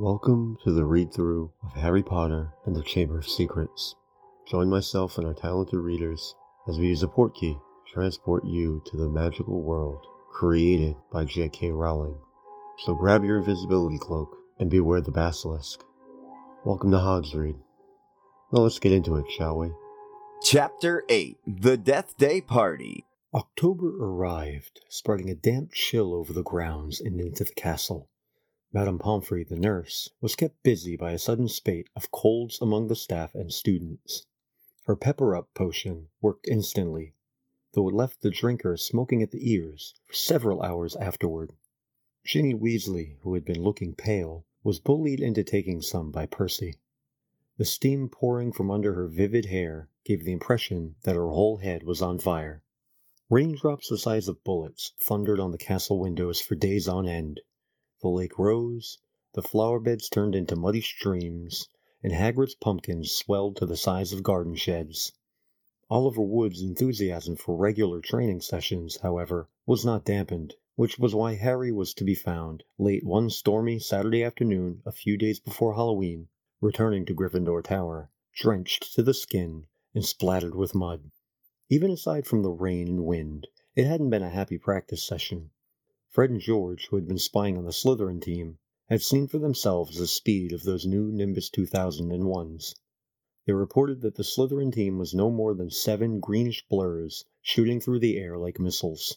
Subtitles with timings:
[0.00, 3.96] Welcome to the read through of Harry Potter and the Chamber of Secrets.
[4.46, 6.36] Join myself and our talented readers
[6.68, 11.72] as we use a portkey to transport you to the magical world created by J.K.
[11.72, 12.16] Rowling.
[12.84, 15.82] So grab your invisibility cloak and beware the basilisk.
[16.64, 17.56] Welcome to Hogs Read.
[18.52, 19.72] Well, let's get into it, shall we?
[20.44, 23.04] Chapter 8 The Death Day Party.
[23.34, 28.08] October arrived, spreading a damp chill over the grounds and into the castle.
[28.70, 32.94] Madame Pomfrey, the nurse, was kept busy by a sudden spate of colds among the
[32.94, 34.26] staff and students.
[34.84, 37.14] Her pepper up potion worked instantly,
[37.72, 41.54] though it left the drinker smoking at the ears for several hours afterward.
[42.26, 46.74] Ginny Weasley, who had been looking pale, was bullied into taking some by Percy.
[47.56, 51.84] The steam pouring from under her vivid hair gave the impression that her whole head
[51.84, 52.62] was on fire.
[53.30, 57.40] Raindrops the size of bullets thundered on the castle windows for days on end.
[58.00, 58.98] The lake rose,
[59.34, 61.68] the flower beds turned into muddy streams,
[62.00, 65.12] and Hagrid's pumpkins swelled to the size of garden sheds.
[65.90, 71.72] Oliver Wood's enthusiasm for regular training sessions, however, was not dampened, which was why Harry
[71.72, 76.28] was to be found late one stormy Saturday afternoon a few days before Halloween,
[76.60, 81.10] returning to Gryffindor Tower, drenched to the skin and splattered with mud.
[81.68, 85.50] Even aside from the rain and wind, it hadn't been a happy practice session.
[86.10, 89.98] Fred and George, who had been spying on the Slytherin team, had seen for themselves
[89.98, 92.74] the speed of those new Nimbus 2001s.
[93.44, 98.00] They reported that the Slytherin team was no more than seven greenish blurs shooting through
[98.00, 99.16] the air like missiles.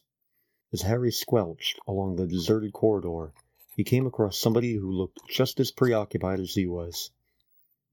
[0.74, 3.34] As Harry squelched along the deserted corridor,
[3.76, 7.12] he came across somebody who looked just as preoccupied as he was.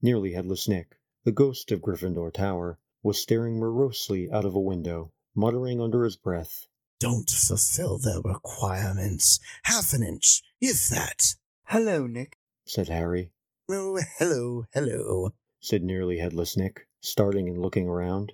[0.01, 5.11] Nearly Headless Nick, the ghost of Gryffindor Tower, was staring morosely out of a window,
[5.35, 6.67] muttering under his breath,
[6.99, 9.39] don't fulfill their requirements.
[9.63, 11.35] Half an inch, if that.
[11.63, 13.31] Hello, Nick, said Harry.
[13.69, 18.33] Oh, hello, hello, said nearly headless Nick, starting and looking around.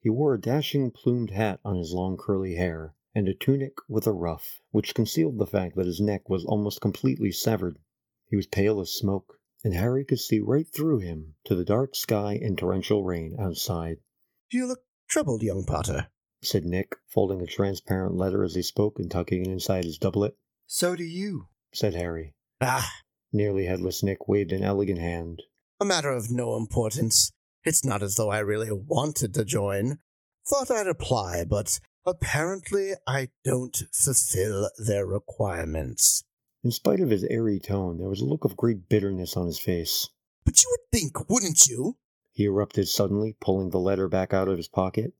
[0.00, 4.06] He wore a dashing plumed hat on his long curly hair, and a tunic with
[4.06, 7.78] a ruff, which concealed the fact that his neck was almost completely severed.
[8.28, 11.96] He was pale as smoke, and Harry could see right through him to the dark
[11.96, 13.98] sky and torrential rain outside.
[14.52, 16.08] You look troubled, young Potter,
[16.46, 20.36] said Nick, folding a transparent letter as he spoke and tucking it inside his doublet.
[20.66, 22.34] So do you, said Harry.
[22.60, 22.90] Ah!
[23.32, 25.42] Nearly headless Nick waved an elegant hand.
[25.80, 27.32] A matter of no importance.
[27.64, 29.98] It's not as though I really wanted to join.
[30.46, 36.22] Thought I'd apply, but apparently I don't fulfill their requirements.
[36.62, 39.58] In spite of his airy tone, there was a look of great bitterness on his
[39.58, 40.08] face.
[40.44, 41.96] But you would think, wouldn't you?
[42.32, 45.12] He erupted suddenly, pulling the letter back out of his pocket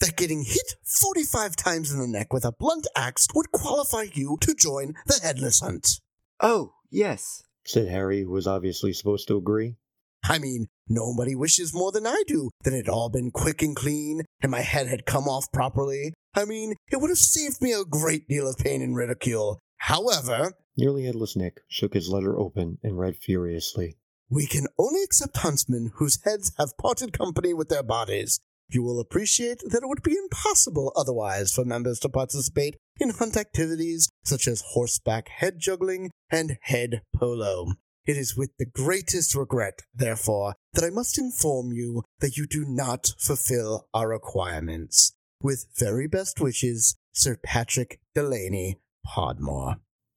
[0.00, 4.38] that getting hit 45 times in the neck with a blunt axe would qualify you
[4.40, 6.00] to join the Headless Hunt.
[6.40, 9.76] Oh, yes, said Harry, who was obviously supposed to agree.
[10.24, 13.74] I mean, nobody wishes more than I do that it had all been quick and
[13.74, 16.14] clean and my head had come off properly.
[16.34, 19.58] I mean, it would have saved me a great deal of pain and ridicule.
[19.78, 23.96] However, Nearly Headless Nick shook his letter open and read furiously.
[24.30, 28.40] We can only accept huntsmen whose heads have parted company with their bodies,
[28.74, 33.36] you will appreciate that it would be impossible otherwise for members to participate in hunt
[33.36, 37.72] activities such as horseback head juggling and head polo.
[38.04, 42.64] It is with the greatest regret, therefore, that I must inform you that you do
[42.66, 45.12] not fulfill our requirements.
[45.40, 49.76] With very best wishes, Sir Patrick Delaney Podmore.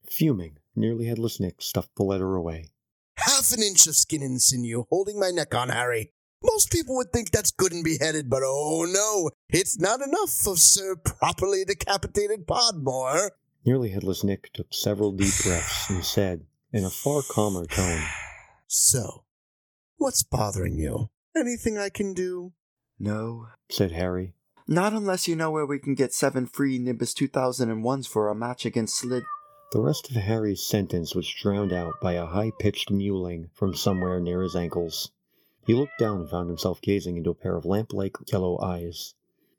[0.10, 2.70] Fuming, nearly headless Nick stuffed the letter away.
[3.18, 6.12] Half an inch of skin and sinew holding my neck on, Harry.
[6.46, 10.56] Most people would think that's good and beheaded, but oh no, it's not enough for
[10.56, 13.32] Sir Properly Decapitated Podmore.
[13.66, 18.04] Nearly Headless Nick took several deep breaths and said, in a far calmer tone,
[18.68, 19.24] So,
[19.98, 21.10] what's bothering you?
[21.36, 22.54] Anything I can do?
[23.00, 24.34] No, said Harry.
[24.68, 28.66] Not unless you know where we can get seven free Nimbus 2001s for a match
[28.66, 29.24] against Slid.
[29.72, 34.20] The rest of Harry's sentence was drowned out by a high pitched mewling from somewhere
[34.20, 35.12] near his ankles.
[35.66, 39.16] He looked down and found himself gazing into a pair of lamp-like yellow eyes.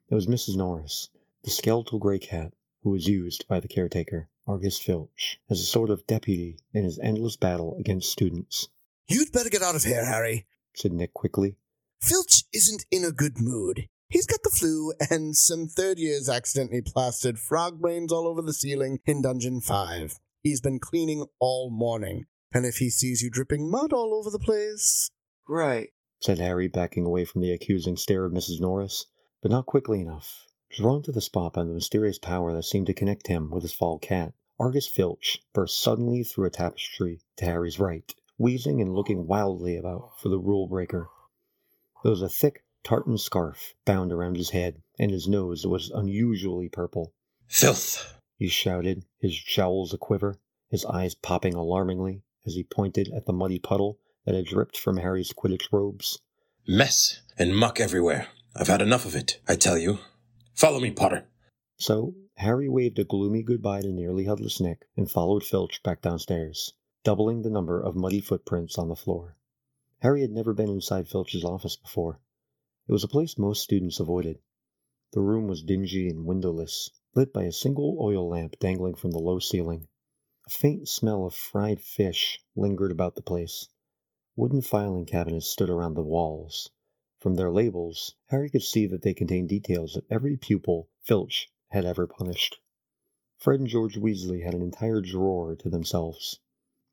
[0.09, 0.57] It was Mrs.
[0.57, 1.09] Norris,
[1.43, 5.91] the skeletal gray cat who was used by the caretaker, Argus Filch, as a sort
[5.91, 8.69] of deputy in his endless battle against students.
[9.09, 11.57] You'd better get out of here, Harry, said Nick quickly.
[12.01, 13.89] Filch isn't in a good mood.
[14.09, 18.53] He's got the flu and some third years accidentally plastered frog brains all over the
[18.53, 20.21] ceiling in Dungeon 5.
[20.43, 24.39] He's been cleaning all morning, and if he sees you dripping mud all over the
[24.39, 25.11] place.
[25.49, 28.61] Right, said Harry, backing away from the accusing stare of Mrs.
[28.61, 29.07] Norris,
[29.43, 30.47] but not quickly enough.
[30.71, 33.75] Drawn to the spot by the mysterious power that seemed to connect him with his
[33.75, 39.27] fall cat, Argus Filch burst suddenly through a tapestry to Harry's right, wheezing and looking
[39.27, 41.11] wildly about for the rule breaker.
[42.03, 46.71] There was a thick tartan scarf bound around his head, and his nose was unusually
[46.71, 47.13] purple.
[47.47, 48.19] Filth!
[48.39, 50.41] He shouted, his jowls a quiver,
[50.71, 54.99] his eyes popping alarmingly as he pointed at the muddy puddle that had dripped from
[54.99, 56.19] Harry's Quidditch robes.
[56.67, 58.29] Mess and muck everywhere.
[58.55, 60.01] I've had enough of it, I tell you.
[60.55, 61.25] Follow me, Potter.
[61.79, 66.73] So Harry waved a gloomy goodbye to nearly headless Nick and followed Filch back downstairs,
[67.05, 69.37] doubling the number of muddy footprints on the floor.
[70.01, 72.21] Harry had never been inside Filch's office before.
[72.89, 74.39] It was a place most students avoided.
[75.13, 79.19] The room was dingy and windowless, lit by a single oil lamp dangling from the
[79.19, 79.89] low ceiling.
[80.47, 83.69] A faint smell of fried fish lingered about the place.
[84.39, 86.69] Wooden filing cabinets stood around the walls.
[87.19, 91.87] From their labels, Harry could see that they contained details of every pupil Filch had
[91.87, 92.61] ever punished.
[93.39, 96.39] Fred and George Weasley had an entire drawer to themselves.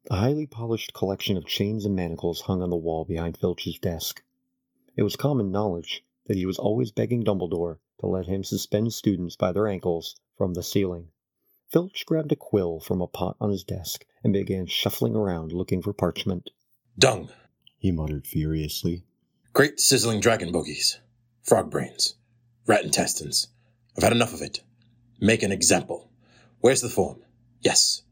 [0.10, 4.24] A highly polished collection of chains and manacles hung on the wall behind Filch's desk.
[4.96, 9.36] It was common knowledge that he was always begging Dumbledore to let him suspend students
[9.36, 11.10] by their ankles from the ceiling.
[11.68, 15.82] Filch grabbed a quill from a pot on his desk and began shuffling around looking
[15.82, 16.50] for parchment.
[16.98, 17.30] Dung.
[17.78, 19.04] He muttered furiously.
[19.52, 21.00] Great sizzling dragon bogies.
[21.42, 22.16] Frog brains.
[22.68, 23.48] Rat intestines.
[23.98, 24.62] I've had enough of it.
[25.20, 26.10] Make an example.
[26.60, 27.22] Where's the form?
[27.62, 28.04] Yes.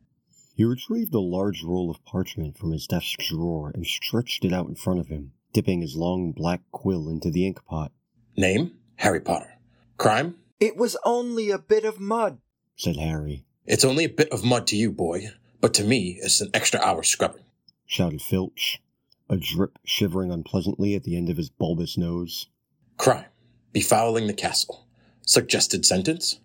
[0.55, 4.67] He retrieved a large roll of parchment from his desk drawer and stretched it out
[4.67, 7.91] in front of him, dipping his long black quill into the ink pot.
[8.35, 8.73] Name?
[8.95, 9.59] Harry Potter.
[9.97, 10.35] Crime?
[10.59, 12.39] It was only a bit of mud,
[12.75, 13.45] said Harry.
[13.65, 15.29] It's only a bit of mud to you, boy,
[15.59, 17.43] but to me it's an extra hour scrubbing,
[17.91, 18.81] shouted Filch,
[19.29, 22.47] a drip shivering unpleasantly at the end of his bulbous nose.
[22.95, 23.25] Crime.
[23.73, 24.87] Befouling the castle.
[25.25, 26.39] Suggested sentence?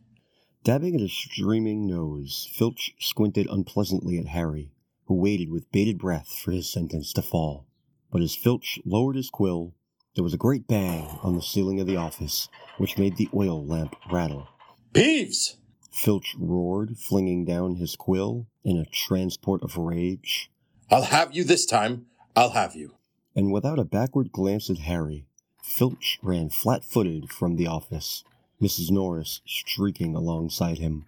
[0.65, 4.73] Dabbing at his streaming nose, Filch squinted unpleasantly at Harry,
[5.05, 7.69] who waited with bated breath for his sentence to fall.
[8.11, 9.73] But as Filch lowered his quill,
[10.17, 13.65] there was a great bang on the ceiling of the office, which made the oil
[13.65, 14.49] lamp rattle.
[14.93, 15.59] Peeves!
[15.93, 20.51] Filch roared, flinging down his quill in a transport of rage.
[20.91, 22.07] I'll have you this time.
[22.37, 22.95] I'll have you.
[23.35, 25.27] And without a backward glance at Harry,
[25.63, 28.23] Filch ran flat footed from the office,
[28.63, 28.91] Mrs.
[28.91, 31.07] Norris shrieking alongside him.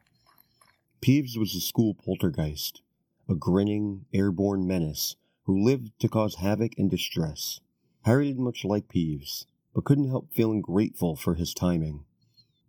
[1.01, 2.83] Peeves was a school poltergeist,
[3.29, 5.15] a grinning, airborne menace
[5.45, 7.61] who lived to cause havoc and distress.
[8.03, 12.05] Harry didn't much like Peeves, but couldn't help feeling grateful for his timing.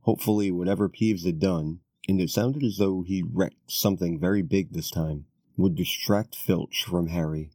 [0.02, 4.74] Hopefully, whatever Peeves had done, and it sounded as though he'd wrecked something very big
[4.74, 5.26] this time,
[5.60, 7.52] would distract Filch from Harry.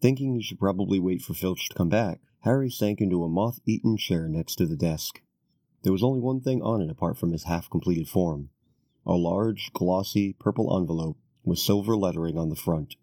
[0.00, 3.60] Thinking he should probably wait for Filch to come back, Harry sank into a moth
[3.66, 5.20] eaten chair next to the desk.
[5.82, 8.50] There was only one thing on it apart from his half completed form
[9.04, 12.96] a large, glossy, purple envelope with silver lettering on the front.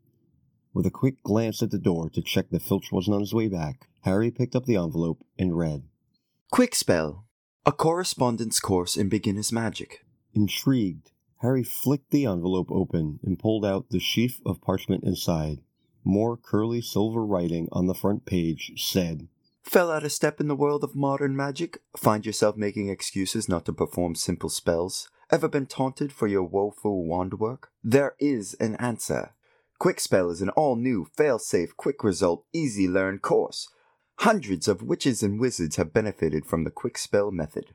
[0.73, 3.47] With a quick glance at the door to check that Filch wasn't on his way
[3.47, 5.83] back, Harry picked up the envelope and read
[6.53, 7.23] Kwikspell.
[7.65, 10.03] A correspondence course in beginner's magic.
[10.33, 11.11] Intrigued,
[11.43, 15.59] Harry flicked the envelope open and pulled out the sheaf of parchment inside.
[16.05, 19.27] More curly silver writing on the front page said,
[19.61, 21.79] Fell out a step in the world of modern magic?
[21.97, 25.09] Find yourself making excuses not to perform simple spells?
[25.31, 27.71] Ever been taunted for your woeful wand work?
[27.83, 29.33] There is an answer.
[29.81, 33.67] Kwikspell is an all new, fail safe, quick result, easy learn course.
[34.19, 37.73] Hundreds of witches and wizards have benefited from the Kwikspell method.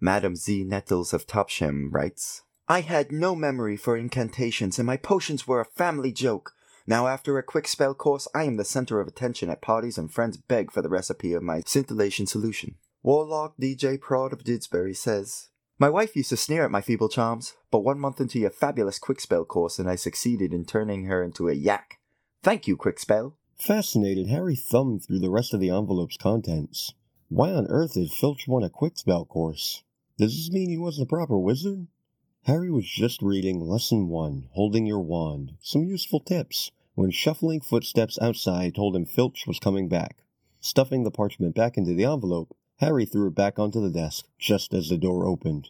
[0.00, 0.64] Madam Z.
[0.64, 5.64] Nettles of Topsham writes, I had no memory for incantations, and my potions were a
[5.64, 6.52] family joke.
[6.86, 10.36] Now, after a Kwikspell course, I am the center of attention at parties, and friends
[10.36, 12.76] beg for the recipe of my scintillation solution.
[13.02, 15.48] Warlock DJ Prod of Didsbury says,
[15.80, 19.00] My wife used to sneer at my feeble charms, but one month into your fabulous
[19.00, 21.98] Kwikspell course, and I succeeded in turning her into a yak.
[22.44, 23.32] Thank you, Kwikspell.
[23.58, 26.94] Fascinated, Harry thumbed through the rest of the envelope's contents.
[27.30, 29.82] Why on earth did Filch want a Kwikspell course?
[30.18, 31.88] Does this mean he wasn't a proper wizard?
[32.44, 38.18] Harry was just reading Lesson 1, Holding Your Wand, some useful tips, when shuffling footsteps
[38.20, 40.16] outside told him Filch was coming back.
[40.58, 44.72] Stuffing the parchment back into the envelope, Harry threw it back onto the desk just
[44.72, 45.68] as the door opened.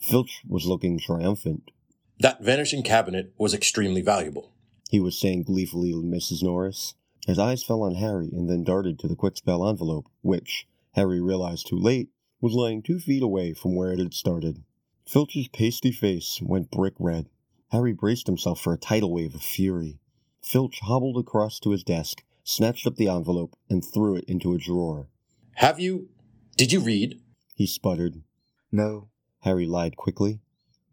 [0.00, 1.70] Filch was looking triumphant.
[2.18, 4.54] That vanishing cabinet was extremely valuable,
[4.90, 6.42] he was saying gleefully to Mrs.
[6.42, 6.94] Norris.
[7.26, 11.66] His eyes fell on Harry and then darted to the Kwikspell envelope, which, Harry realized
[11.66, 12.08] too late,
[12.40, 14.64] was lying two feet away from where it had started.
[15.08, 17.30] Filch's pasty face went brick red.
[17.68, 19.98] Harry braced himself for a tidal wave of fury.
[20.42, 24.58] Filch hobbled across to his desk, snatched up the envelope, and threw it into a
[24.58, 25.08] drawer.
[25.54, 26.10] Have you.
[26.58, 27.22] Did you read?
[27.54, 28.22] He sputtered.
[28.70, 29.08] No.
[29.40, 30.40] Harry lied quickly.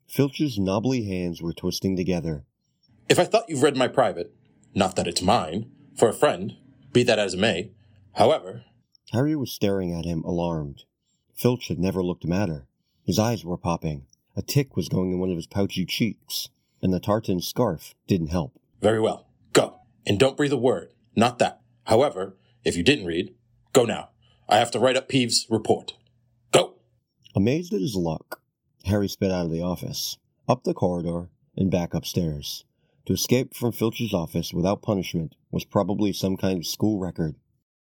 [0.07, 2.45] Filch's knobbly hands were twisting together.
[3.09, 4.33] If I thought you've read my private,
[4.73, 6.55] not that it's mine, For a friend,
[6.93, 7.71] be that as it may.
[8.13, 8.63] However,
[9.11, 10.83] Harry was staring at him, alarmed.
[11.33, 12.67] Filch had never looked madder.
[13.05, 14.07] His eyes were popping.
[14.35, 16.49] A tick was going in one of his pouchy cheeks,
[16.81, 18.59] and the tartan scarf didn't help.
[18.81, 19.27] very well.
[19.53, 19.79] Go.
[20.05, 20.91] And don't breathe a word.
[21.15, 21.61] Not that.
[21.85, 23.33] However, if you didn't read,
[23.73, 24.09] go now.
[24.49, 25.93] I have to write up Peeves' report.
[26.51, 26.73] Go.
[27.35, 28.41] Amazed at his luck,
[28.85, 32.65] Harry sped out of the office, up the corridor, and back upstairs.
[33.05, 37.35] To escape from Filch's office without punishment was probably some kind of school record.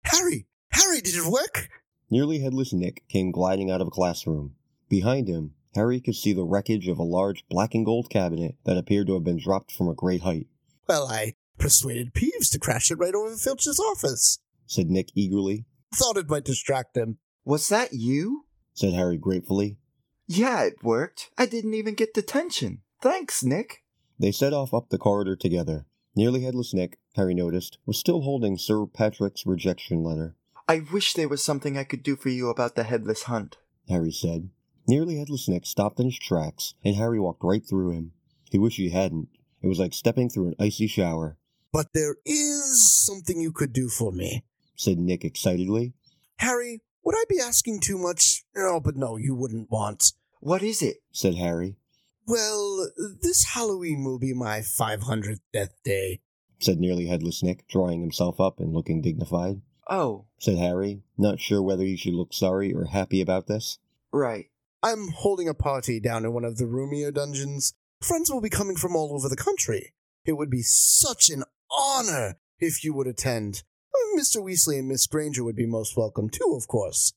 [0.03, 0.45] Harry!
[0.71, 1.69] Harry, did it work?
[2.09, 4.55] Nearly headless Nick came gliding out of a classroom.
[4.89, 8.77] Behind him, Harry could see the wreckage of a large black and gold cabinet that
[8.77, 10.47] appeared to have been dropped from a great height,
[10.87, 14.39] Well, I persuaded Peeves to crash it right over Filch's office.
[14.67, 17.17] said Nick eagerly, Thought it might distract him.
[17.45, 18.45] Was that you?
[18.73, 19.77] said Harry gratefully.
[20.27, 21.29] Yeah, it worked.
[21.37, 22.81] I didn't even get detention.
[23.01, 23.83] Thanks, Nick.
[24.19, 25.85] They set off up the corridor together.
[26.15, 30.35] Nearly headless Nick, Harry noticed, was still holding Sir Patrick's rejection letter.
[30.67, 33.57] I wish there was something I could do for you about the headless hunt.
[33.89, 34.49] Harry said.
[34.87, 38.11] Nearly headless Nick stopped in his tracks, and Harry walked right through him.
[38.51, 39.29] He wished he hadn't.
[39.61, 41.37] It was like stepping through an icy shower,
[41.71, 44.43] But there is something you could do for me.
[44.75, 45.93] said Nick excitedly.
[46.37, 48.43] Harry, would I be asking too much?
[48.57, 50.11] Oh, but no, you wouldn't want.
[50.39, 50.97] What is it?
[51.11, 51.77] said Harry,
[52.27, 52.89] Well,
[53.21, 56.19] this Halloween will be my 500th death day.
[56.59, 59.61] said nearly headless Nick, drawing himself up and looking dignified.
[59.89, 63.79] Oh, Said Harry, not sure whether he should look sorry or happy about this.
[64.11, 64.47] right.
[64.83, 67.73] I'm holding a party down in one of the roomier dungeons.
[68.01, 69.93] Friends will be coming from all over the country.
[70.25, 73.63] It would be such an honor if you would attend.
[74.17, 74.43] Mr.
[74.43, 77.13] Weasley and Miss Granger would be most welcome too, of course.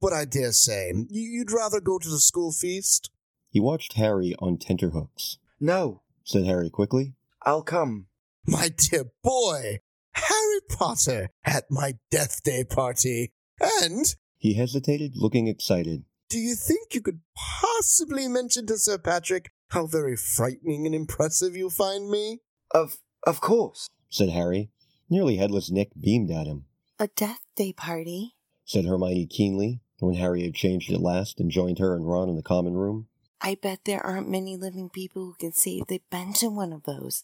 [0.00, 3.10] But I dare say, you'd rather go to the school feast?
[3.50, 7.14] He watched Harry on tenterhooks, No, said Harry quickly.
[7.42, 8.06] I'll come.
[8.46, 9.80] My dear boy,
[10.12, 13.32] Harry Potter at my death day party.
[13.60, 16.04] And He hesitated, looking excited.
[16.28, 21.56] Do you think you could possibly mention to Sir Patrick how very frightening and impressive
[21.56, 22.40] you find me?
[22.72, 23.88] Of of course.
[24.08, 24.70] said Harry.
[25.08, 26.64] Nearly headless Nick beamed at him,
[26.98, 28.34] A death day party?
[28.64, 32.36] said Hermione keenly, when Harry had changed at last and joined her and Ron in
[32.36, 33.06] the common room.
[33.40, 36.84] I bet there aren't many living people who can say they've been to one of
[36.84, 37.22] those.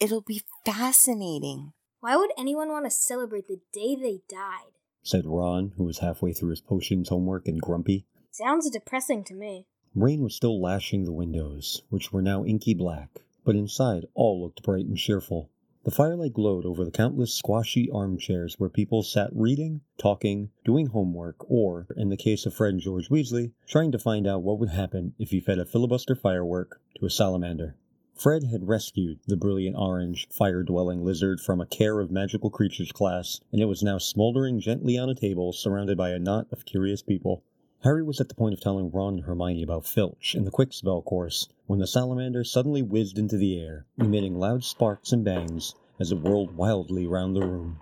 [0.00, 1.72] It'll be fascinating.
[2.00, 4.72] Why would anyone want to celebrate the day they died?
[5.02, 8.06] said Ron, who was halfway through his potions homework and grumpy.
[8.32, 9.66] Sounds depressing to me.
[9.92, 14.62] Rain was still lashing the windows, which were now inky black, but inside all looked
[14.62, 15.50] bright and cheerful.
[15.82, 21.50] The firelight glowed over the countless squashy armchairs where people sat reading, talking, doing homework,
[21.50, 25.12] or, in the case of Fred George Weasley, trying to find out what would happen
[25.18, 27.74] if he fed a filibuster firework to a salamander.
[28.14, 32.92] Fred had rescued the brilliant orange, fire dwelling lizard from a care of magical creatures
[32.92, 36.64] class, and it was now smoldering gently on a table surrounded by a knot of
[36.64, 37.42] curious people.
[37.82, 41.02] Harry was at the point of telling Ron and Hermione about Filch and the Kwikspell
[41.02, 46.12] course when the salamander suddenly whizzed into the air, emitting loud sparks and bangs as
[46.12, 47.80] it whirled wildly round the room.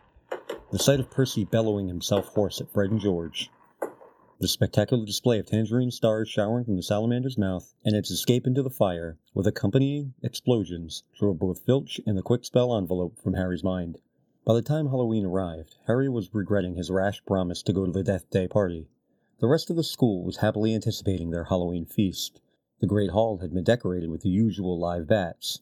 [0.71, 3.50] The sight of Percy bellowing himself hoarse at Fred and George,
[4.40, 8.62] the spectacular display of tangerine stars showering from the salamander's mouth, and its escape into
[8.62, 13.99] the fire, with accompanying explosions, drove both Filch and the Kwikspell envelope from Harry's mind.
[14.45, 18.05] By the time Halloween arrived, Harry was regretting his rash promise to go to the
[18.05, 18.87] Death Day party.
[19.40, 22.40] The rest of the school was happily anticipating their Halloween feast.
[22.80, 25.61] The great hall had been decorated with the usual live bats.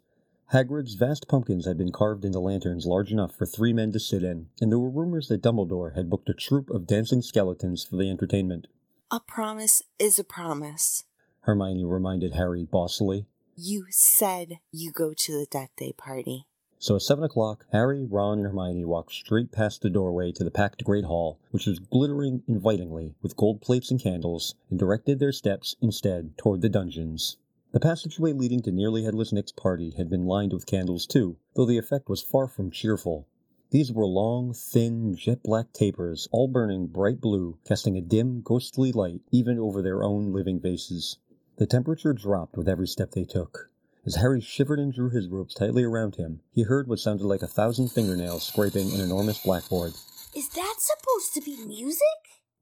[0.52, 4.22] Hagrid's vast pumpkins had been carved into lanterns large enough for three men to sit
[4.22, 7.96] in, and there were rumors that Dumbledore had booked a troupe of dancing skeletons for
[7.96, 8.66] the entertainment.
[9.10, 11.04] A promise is a promise.
[11.40, 13.26] Hermione reminded Harry bossily.
[13.56, 16.46] You said you go to the death day party.
[16.78, 20.50] So at seven o'clock, Harry, Ron, and Hermione walked straight past the doorway to the
[20.50, 25.32] packed great hall, which was glittering invitingly with gold plates and candles, and directed their
[25.32, 27.38] steps instead toward the dungeons.
[27.72, 31.64] The passageway leading to Nearly Headless Nick's party had been lined with candles too, though
[31.64, 33.26] the effect was far from cheerful.
[33.70, 38.92] These were long, thin, jet black tapers, all burning bright blue, casting a dim, ghostly
[38.92, 41.18] light even over their own living faces.
[41.56, 43.70] The temperature dropped with every step they took.
[44.06, 47.42] As Harry shivered and drew his robes tightly around him, he heard what sounded like
[47.42, 49.94] a thousand fingernails scraping an enormous blackboard.
[50.34, 52.00] Is that supposed to be music?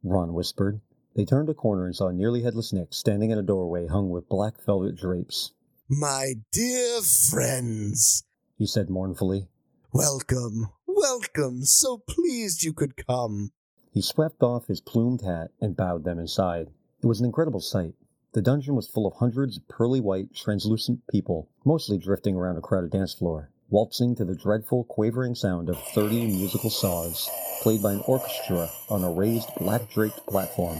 [0.03, 0.81] Ron whispered.
[1.15, 4.29] They turned a corner and saw Nearly Headless Nick standing in a doorway hung with
[4.29, 5.53] black velvet drapes.
[5.89, 8.25] My dear friends,
[8.57, 9.49] He said mournfully.
[9.93, 11.65] welcome, welcome.
[11.65, 13.53] So pleased you could come.
[13.93, 16.71] He swept off his plumed hat and bowed them inside.
[17.03, 17.95] It was an incredible sight.
[18.35, 22.61] The dungeon was full of hundreds of pearly white, translucent people, mostly drifting around a
[22.61, 23.51] crowded dance floor.
[23.71, 27.31] waltzing to the dreadful, quavering sound of 30 musical saws,
[27.63, 30.79] played by an orchestra on a raised, black draped platform.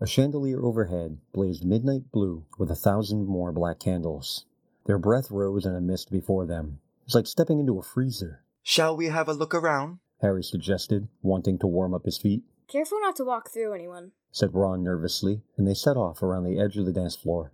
[0.00, 4.44] A chandelier overhead blazed midnight blue with a thousand more black candles.
[4.86, 6.80] Their breath rose in a mist before them.
[7.00, 8.44] It was like stepping into a freezer.
[8.62, 9.98] Shall we have a look around?
[10.20, 12.42] Harry suggested, wanting to warm up his feet.
[12.68, 14.12] Careful not to walk through anyone.
[14.32, 17.52] Said Ron nervously, and they set off around the edge of the dance floor.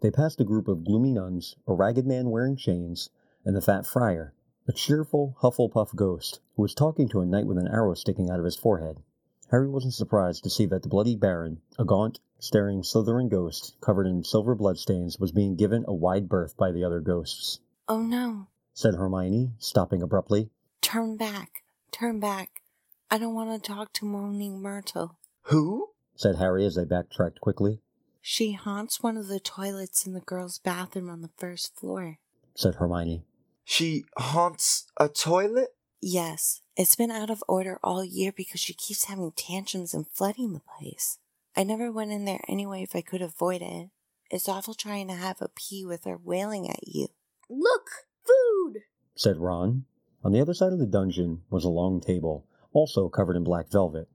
[0.00, 3.10] They passed a group of gloomy nuns, a ragged man wearing chains,
[3.44, 4.32] and the fat friar,
[4.66, 8.38] a cheerful Hufflepuff ghost who was talking to a knight with an arrow sticking out
[8.38, 9.02] of his forehead.
[9.50, 14.06] Harry wasn't surprised to see that the bloody baron, a gaunt, staring Slytherin ghost covered
[14.06, 17.58] in silver bloodstains, was being given a wide berth by the other ghosts.
[17.88, 18.46] Oh no.
[18.72, 20.50] Said Hermione, stopping abruptly.
[20.80, 21.64] Turn back.
[21.90, 22.62] Turn back.
[23.10, 25.16] I don't want to talk to Moaning Myrtle.
[25.42, 25.89] Who?
[26.20, 27.80] Said Harry as they backtracked quickly.
[28.20, 32.18] She haunts one of the toilets in the girls' bathroom on the first floor.
[32.54, 33.24] Said Hermione.
[33.64, 35.70] She haunts a toilet?
[36.02, 40.52] Yes, it's been out of order all year because she keeps having tantrums and flooding
[40.52, 41.16] the place.
[41.56, 43.88] I never went in there anyway if I could avoid it.
[44.30, 47.08] It's awful trying to have a pee with her wailing at you.
[47.48, 47.88] Look!
[48.26, 48.82] Food!
[49.16, 49.86] Said Ron.
[50.22, 53.70] On the other side of the dungeon was a long table, also covered in black
[53.70, 54.06] velvet.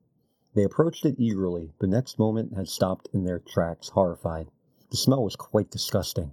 [0.56, 4.48] They approached it eagerly, but next moment had stopped in their tracks, horrified.
[4.90, 6.32] The smell was quite disgusting.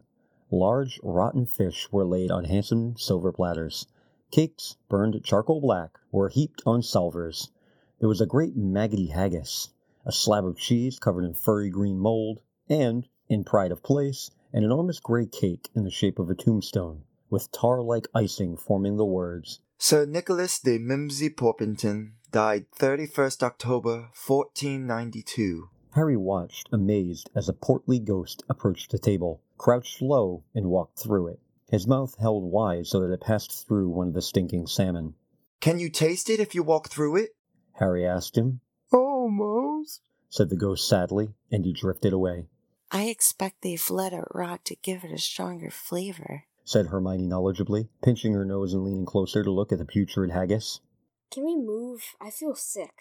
[0.49, 3.87] Large, rotten fish were laid on handsome silver platters.
[4.31, 7.51] Cakes, burned charcoal black, were heaped on salvers.
[7.99, 9.71] There was a great maggoty haggis,
[10.07, 14.63] a slab of cheese covered in furry green mold, and, in pride of place, an
[14.63, 19.59] enormous gray cake in the shape of a tombstone, with tar-like icing forming the words,
[19.79, 25.69] Sir Nicholas de Mimsy Porpington died 31st October 1492.
[25.95, 31.29] Harry watched, amazed, as a portly ghost approached the table, crouched low, and walked through
[31.29, 31.41] it.
[31.71, 35.15] His mouth held wide so that it passed through one of the stinking salmon.
[35.61, 37.37] Can you taste it if you walk through it?
[37.75, 38.61] Harry asked him,
[38.93, 40.01] Almost.
[40.31, 42.47] said the ghost sadly, and he drifted away.
[42.91, 46.45] I expect they've let it rot to give it a stronger flavor.
[46.65, 50.81] Said Hermione knowledgeably, pinching her nose and leaning closer to look at the putrid haggis.
[51.33, 52.03] Can we move?
[52.21, 52.93] I feel sick.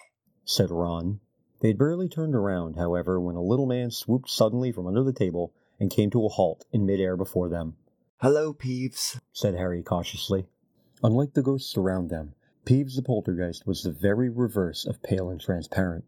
[0.45, 1.19] Said Ron.
[1.59, 5.11] They had barely turned around, however, when a little man swooped suddenly from under the
[5.11, 7.75] table and came to a halt in midair before them.
[8.21, 9.19] Hello, Peeves.
[9.33, 10.47] said Harry cautiously.
[11.03, 15.41] Unlike the ghosts around them, Peeves the poltergeist was the very reverse of pale and
[15.41, 16.05] transparent.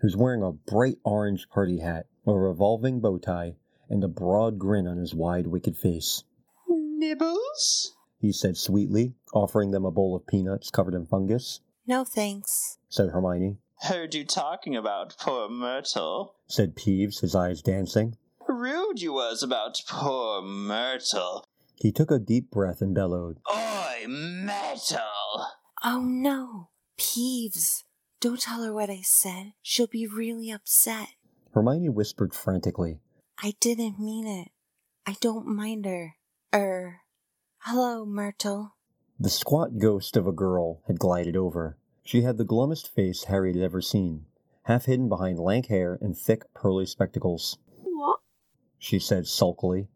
[0.00, 3.56] He was wearing a bright orange party hat, a revolving bow tie,
[3.90, 6.24] and a broad grin on his wide, wicked face.
[6.66, 7.92] Nibbles?
[8.18, 11.60] He said sweetly, offering them a bowl of peanuts covered in fungus.
[11.86, 12.78] No thanks.
[12.88, 13.58] Said Hermione.
[13.82, 16.34] Heard you talking about poor Myrtle.
[16.48, 18.16] Said Peeves, his eyes dancing.
[18.48, 21.44] Rude you was about poor Myrtle.
[21.76, 23.38] He took a deep breath and bellowed.
[23.52, 25.46] Oi, Myrtle!
[25.84, 26.70] Oh no.
[26.98, 27.84] Peeves.
[28.20, 29.52] Don't tell her what I said.
[29.62, 31.08] She'll be really upset.
[31.52, 33.00] Hermione whispered frantically.
[33.42, 34.48] I didn't mean it.
[35.06, 36.16] I don't mind her.
[36.54, 37.02] Er.
[37.58, 38.75] Hello, Myrtle.
[39.18, 41.78] The squat ghost of a girl had glided over.
[42.04, 44.26] She had the glummest face Harry had ever seen,
[44.64, 47.58] half hidden behind lank hair and thick, pearly spectacles.
[47.82, 48.20] What?
[48.78, 49.88] She said sulkily,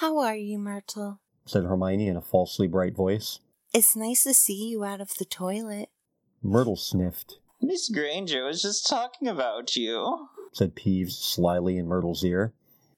[0.00, 1.20] How are you, Myrtle?
[1.46, 3.40] said Hermione in a falsely bright voice.
[3.72, 5.88] It's nice to see you out of the toilet.
[6.42, 10.28] Myrtle sniffed, Miss Granger was just talking about you.
[10.52, 12.52] said Peeves slyly in Myrtle's ear.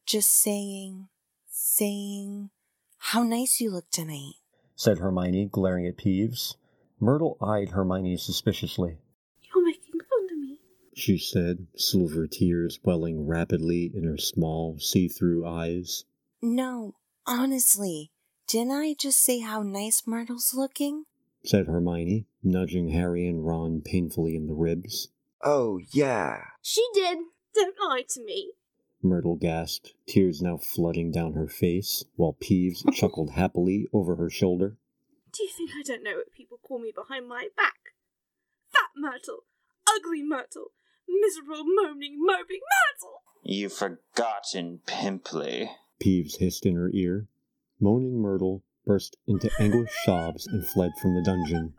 [0.05, 1.09] Just saying,
[1.49, 2.51] saying,
[2.99, 4.35] how nice you look tonight.
[4.79, 6.55] Said Hermione, glaring at Peeves.
[7.01, 8.99] Myrtle eyed Hermione suspiciously.
[9.43, 10.61] You're making fun of me.
[10.95, 16.05] She said, silver tears welling rapidly in her small, see-through eyes.
[16.41, 16.95] No,
[17.27, 18.13] honestly,
[18.47, 21.05] didn't I just say how nice Myrtle's looking?
[21.45, 25.09] said Hermione, nudging Harry and Ron painfully in the ribs.
[25.43, 26.39] Oh, yeah.
[26.63, 27.19] She did.
[27.53, 28.53] Don't lie to me.
[29.03, 34.77] Myrtle gasped, tears now flooding down her face, while Peeves chuckled happily over her shoulder.
[35.33, 37.95] Do you think I don't know what people call me behind my back?
[38.73, 39.45] Fat Myrtle,
[39.87, 40.73] ugly Myrtle,
[41.09, 43.23] miserable, moaning, moping Myrtle!
[43.43, 45.71] You've forgotten Pimply.
[46.01, 47.29] Peeves hissed in her ear.
[47.81, 51.75] Moaning Myrtle burst into anguished sobs and fled from the dungeon.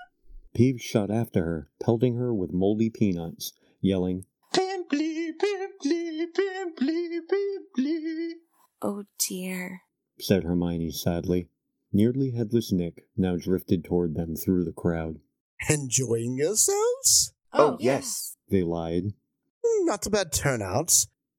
[0.56, 4.26] Peeves shot after her, pelting her with moldy peanuts, yelling,
[8.82, 9.82] Oh dear.
[10.20, 11.50] said Hermione sadly.
[11.92, 15.20] Nearly headless Nick now drifted toward them through the crowd.
[15.70, 17.34] Enjoying yourselves?
[17.52, 18.36] Oh, oh yes.
[18.50, 19.14] They lied,
[19.64, 20.92] hmm, Not a bad turnout.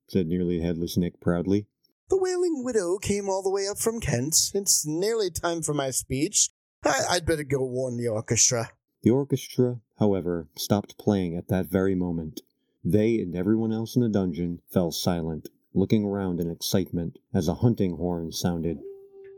[0.09, 1.67] said nearly headless Nick proudly.
[2.09, 4.35] The Wailing Widow came all the way up from Kent.
[4.53, 6.51] It's nearly time for my speech.
[6.85, 8.73] I- I'd better go warn the orchestra.
[9.03, 12.41] The orchestra, however, stopped playing at that very moment.
[12.83, 17.55] They and everyone else in the dungeon fell silent, looking around in excitement as a
[17.55, 18.79] hunting horn sounded,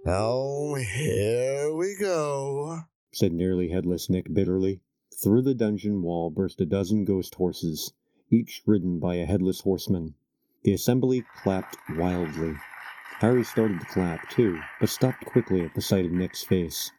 [0.06, 2.80] Oh, here we go.
[3.12, 4.80] said nearly headless Nick bitterly.
[5.22, 7.92] Through the dungeon wall burst a dozen ghost horses,
[8.30, 10.14] each ridden by a headless horseman.
[10.64, 12.54] The assembly clapped wildly.
[13.18, 16.90] Harry started to clap, too, but stopped quickly at the sight of Nick's face.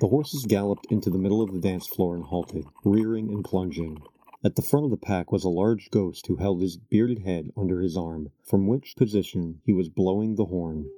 [0.00, 3.98] The horses galloped into the middle of the dance floor and halted, rearing and plunging.
[4.46, 7.50] At the front of the pack was a large ghost who held his bearded head
[7.56, 10.88] under his arm, from which position he was blowing the horn.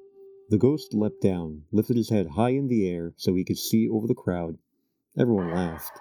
[0.50, 3.88] The ghost leapt down, lifted his head high in the air so he could see
[3.88, 4.58] over the crowd.
[5.18, 5.98] Everyone laughed,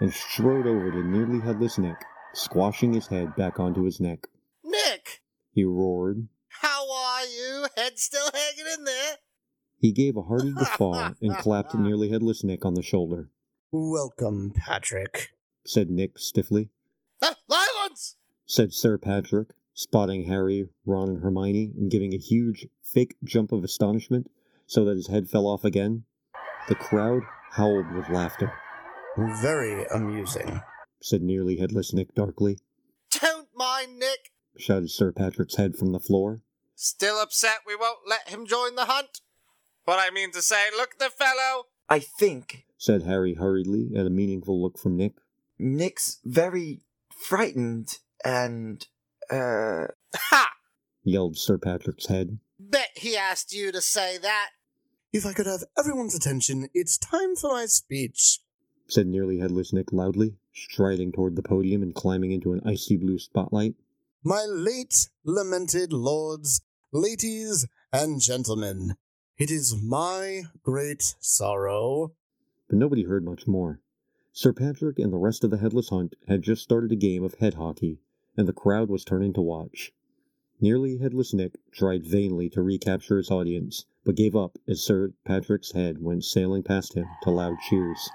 [0.00, 1.94] and strode over to nearly headless Nick,
[2.34, 4.26] squashing his head back onto his neck.
[4.64, 5.22] Nick,
[5.52, 6.26] He roared.
[6.48, 7.66] how are you?
[7.76, 9.16] Head still hanging in there?
[9.78, 13.30] He gave a hearty guffaw and clapped nearly headless Nick on the shoulder.
[13.70, 15.28] Welcome, Patrick.
[15.64, 16.70] Said Nick stiffly.
[18.50, 18.54] Violence!
[18.56, 23.62] Said Sir Patrick, spotting Harry, Ron, and Hermione and giving a huge, fake jump of
[23.62, 24.30] astonishment
[24.66, 26.04] so that his head fell off again.
[26.68, 28.52] The crowd howled with laughter.
[29.42, 30.60] Very amusing.
[31.00, 32.58] Said nearly headless Nick darkly.
[33.10, 34.30] Don't mind Nick.
[34.56, 36.42] Shouted Sir Patrick's head from the floor.
[36.74, 39.20] Still upset we won't let him join the hunt?
[39.84, 41.66] What I mean to say, look the fellow.
[41.88, 45.14] I think Said Harry hurriedly at a meaningful look from Nick.
[45.58, 48.86] Nick's very frightened and,
[49.30, 50.50] uh, Ha!
[51.02, 52.38] Yelled Sir Patrick's head.
[52.58, 54.50] Bet he asked you to say that.
[55.12, 58.40] If I could have everyone's attention, it's time for my speech.
[58.86, 63.18] Said nearly headless Nick loudly, striding toward the podium and climbing into an icy blue
[63.18, 63.74] spotlight.
[64.22, 66.60] My late lamented lords,
[66.92, 68.96] ladies, and gentlemen,
[69.38, 72.12] it is my great sorrow.
[72.68, 73.80] But nobody heard much more.
[74.32, 77.34] Sir Patrick and the rest of the Headless Hunt had just started a game of
[77.34, 77.98] head hockey,
[78.36, 79.92] and the crowd was turning to watch.
[80.60, 85.72] Nearly Headless Nick tried vainly to recapture his audience, but gave up as Sir Patrick's
[85.72, 88.10] head went sailing past him to loud cheers.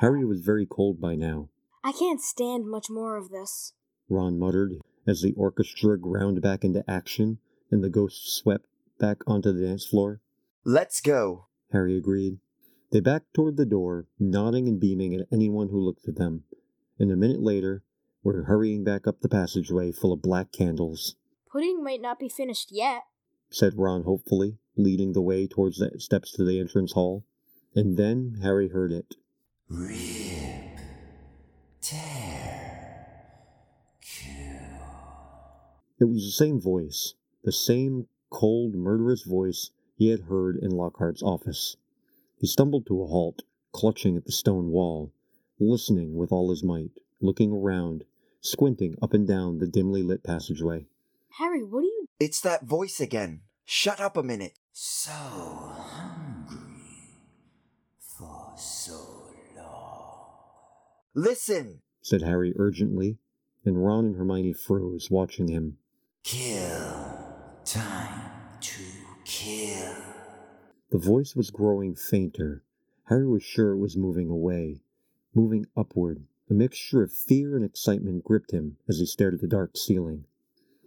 [0.00, 1.48] Harry was very cold by now.
[1.84, 3.74] I can't stand much more of this.
[4.08, 7.38] Ron muttered as the orchestra ground back into action
[7.70, 8.66] and the ghosts swept
[8.98, 10.20] back onto the dance floor.
[10.64, 11.46] let's go.
[11.72, 12.38] Harry agreed.
[12.90, 16.44] They backed toward the door, nodding and beaming at anyone who looked at them,
[16.98, 17.84] and a minute later
[18.22, 21.16] were hurrying back up the passageway full of black candles,
[21.50, 23.02] Pudding might not be finished yet.
[23.50, 27.24] said Ron hopefully, leading the way towards the steps to the entrance hall.
[27.74, 29.16] And then Harry heard it.
[29.68, 30.78] Rip,
[31.80, 33.16] tear,
[34.00, 34.60] kill.
[36.00, 41.22] It was the same voice, the same cold, murderous voice he had heard in Lockhart's
[41.22, 41.76] office.
[42.38, 45.12] He stumbled to a halt, clutching at the stone wall,
[45.58, 48.04] listening with all his might, looking around,
[48.40, 50.86] squinting up and down the dimly lit passageway.
[51.38, 53.40] Harry, what are you It's that voice again.
[53.64, 54.54] Shut up a minute.
[54.72, 56.58] So hungry
[57.98, 60.26] for so long.
[61.14, 61.80] Listen.
[62.02, 63.18] said Harry urgently,
[63.64, 65.76] and Ron and Hermione froze, watching him.
[66.24, 67.26] Kill.
[67.64, 68.82] Time to
[69.24, 69.94] kill.
[70.90, 72.64] The voice was growing fainter.
[73.04, 74.80] Harry was sure it was moving away,
[75.34, 76.24] moving upward.
[76.50, 80.24] A mixture of fear and excitement gripped him as he stared at the dark ceiling.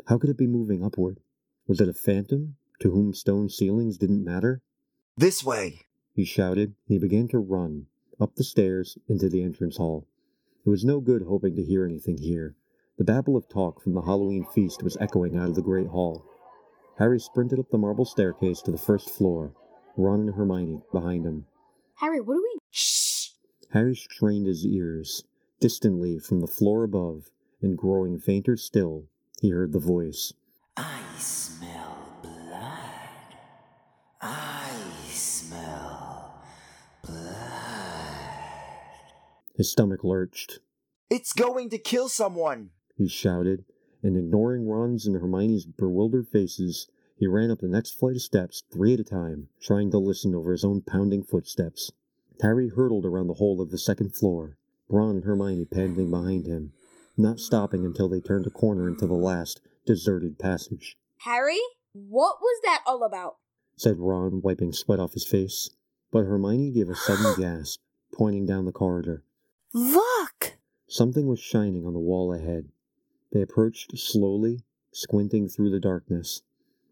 [0.07, 1.21] How could it be moving upward?
[1.67, 4.61] Was it a phantom to whom stone ceilings didn't matter?
[5.15, 5.83] This way.
[6.13, 7.85] He shouted, and he began to run,
[8.19, 10.05] up the stairs into the entrance hall.
[10.65, 12.57] It was no good hoping to hear anything here.
[12.97, 16.25] The babble of talk from the Halloween feast was echoing out of the great hall.
[16.99, 19.53] Harry sprinted up the marble staircase to the first floor,
[19.95, 21.45] Ron and Hermione behind him.
[21.95, 23.29] Harry, what are we Shh.
[23.71, 25.23] Harry strained his ears.
[25.63, 29.05] Distantly from the floor above, and growing fainter still,
[29.39, 30.33] he heard the voice.
[30.75, 33.37] I smell blood.
[34.21, 34.73] I
[35.07, 36.43] smell
[37.07, 38.17] blood.
[39.55, 40.59] His stomach lurched.
[41.09, 42.71] It's going to kill someone.
[42.97, 43.63] He shouted,
[44.03, 48.63] and ignoring Ron's and Hermione's bewildered faces, he ran up the next flight of steps
[48.69, 51.89] three at a time, trying to listen over his own pounding footsteps.
[52.41, 54.57] Harry hurtled around the whole of the second floor,
[54.89, 56.73] Ron and Hermione panting behind him,
[57.17, 60.97] not stopping until they turned a corner into the last, deserted passage.
[61.19, 61.61] Harry?
[61.93, 63.37] What was that all about?
[63.75, 65.69] said Ron, wiping sweat off his face.
[66.11, 67.81] But Hermione gave a sudden gasp,
[68.13, 69.23] pointing down the corridor.
[69.73, 70.57] Look!
[70.87, 72.69] Something was shining on the wall ahead.
[73.31, 76.43] They approached slowly, squinting through the darkness.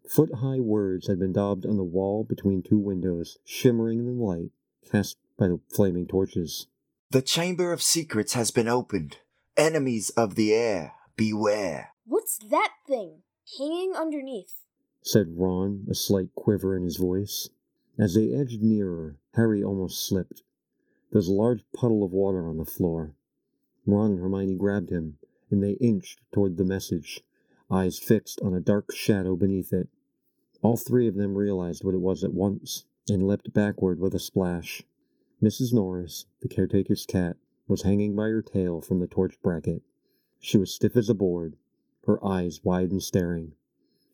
[0.08, 4.24] Foot high words had been daubed on the wall between two windows, shimmering in the
[4.24, 4.50] light
[4.90, 6.66] cast by the flaming torches.
[7.12, 9.18] The Chamber of Secrets has been opened.
[9.54, 11.90] Enemies of the heir, beware.
[12.06, 13.20] What's that thing
[13.58, 14.62] hanging underneath?
[15.02, 17.50] said Ron, a slight quiver in his voice.
[17.98, 20.42] As they edged nearer, Harry almost slipped.
[21.10, 23.12] There was a large puddle of water on the floor.
[23.86, 25.18] Ron and Hermione grabbed him,
[25.50, 27.20] and they inched toward the message,
[27.70, 29.90] eyes fixed on a dark shadow beneath it.
[30.62, 34.18] All three of them realized what it was at once, and leapt backward with a
[34.18, 34.82] splash.
[35.42, 35.72] Mrs.
[35.72, 39.82] Norris, the caretaker's cat, was hanging by her tail from the torch bracket.
[40.38, 41.56] She was stiff as a board,
[42.06, 43.52] her eyes wide and staring.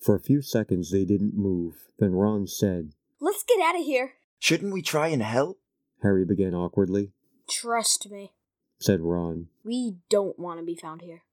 [0.01, 1.89] For a few seconds they didn't move.
[1.99, 4.15] Then Ron said, Let's get out of here.
[4.39, 5.59] Shouldn't we try and help?
[6.03, 7.13] Harry began awkwardly,
[7.49, 8.33] Trust me.
[8.79, 9.49] said Ron.
[9.65, 11.25] We don't want to be found here.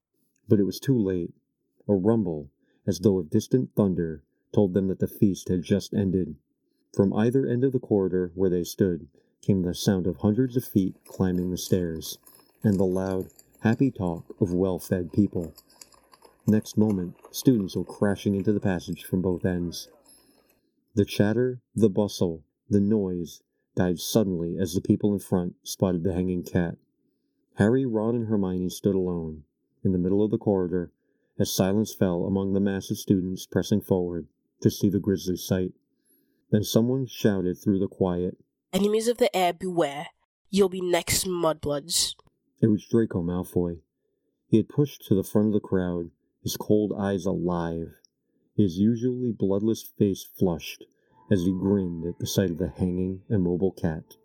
[0.49, 1.33] But it was too late.
[1.87, 2.49] A rumble,
[2.87, 6.35] as though of distant thunder, told them that the feast had just ended.
[6.95, 9.07] From either end of the corridor where they stood
[9.45, 12.17] came the sound of hundreds of feet climbing the stairs,
[12.63, 13.27] and the loud,
[13.61, 15.53] happy talk of well fed people.
[16.47, 19.89] Next moment, students were crashing into the passage from both ends.
[20.95, 23.41] The chatter, the bustle, the noise
[23.75, 26.77] died suddenly as the people in front spotted the hanging cat.
[27.55, 29.43] Harry, Ron, and Hermione stood alone,
[29.83, 30.91] in the middle of the corridor,
[31.37, 34.27] as silence fell among the mass of students pressing forward
[34.61, 35.73] to see the grisly sight.
[36.51, 38.37] Then someone shouted through the quiet.
[38.75, 40.07] Enemies of the heir, beware.
[40.49, 42.13] You'll be next, mudbloods.
[42.61, 43.77] It was Draco Malfoy.
[44.49, 46.11] He had pushed to the front of the crowd,
[46.43, 47.93] his cold eyes alive,
[48.57, 50.83] his usually bloodless face flushed
[51.31, 54.17] as he grinned at the sight of the hanging, immobile cat.